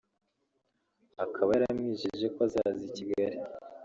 [1.25, 3.37] akaba yaramwijeje ko azaza i Kigali